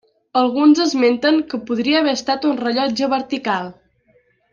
[0.39, 3.71] Alguns esmenten que podria haver estat un rellotge vertical.